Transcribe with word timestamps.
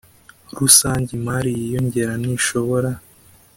rusange 0.57 1.09
imari 1.19 1.49
y 1.57 1.59
inyongera 1.65 2.13
ntishobora 2.21 2.89